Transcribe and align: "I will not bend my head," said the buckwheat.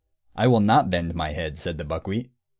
"I 0.35 0.47
will 0.47 0.61
not 0.61 0.89
bend 0.89 1.13
my 1.13 1.29
head," 1.29 1.59
said 1.59 1.77
the 1.77 1.83
buckwheat. 1.83 2.31